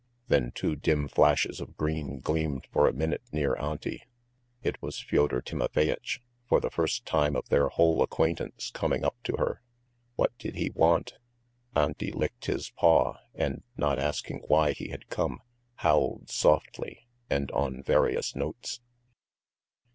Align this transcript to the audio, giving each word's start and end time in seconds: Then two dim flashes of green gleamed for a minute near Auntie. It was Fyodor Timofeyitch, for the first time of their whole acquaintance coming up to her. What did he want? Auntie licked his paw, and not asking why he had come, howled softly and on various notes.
Then 0.29 0.51
two 0.55 0.75
dim 0.75 1.07
flashes 1.07 1.61
of 1.61 1.77
green 1.77 2.21
gleamed 2.21 2.65
for 2.71 2.87
a 2.87 2.91
minute 2.91 3.21
near 3.31 3.55
Auntie. 3.57 4.01
It 4.63 4.81
was 4.81 4.99
Fyodor 4.99 5.41
Timofeyitch, 5.41 6.23
for 6.49 6.59
the 6.59 6.71
first 6.71 7.05
time 7.05 7.35
of 7.35 7.47
their 7.49 7.67
whole 7.67 8.01
acquaintance 8.01 8.71
coming 8.71 9.03
up 9.05 9.15
to 9.25 9.37
her. 9.37 9.61
What 10.15 10.35
did 10.39 10.55
he 10.55 10.71
want? 10.71 11.19
Auntie 11.75 12.11
licked 12.11 12.45
his 12.47 12.71
paw, 12.71 13.17
and 13.35 13.61
not 13.77 13.99
asking 13.99 14.39
why 14.47 14.71
he 14.71 14.89
had 14.89 15.07
come, 15.09 15.39
howled 15.75 16.31
softly 16.31 17.05
and 17.29 17.51
on 17.51 17.83
various 17.83 18.35
notes. 18.35 18.79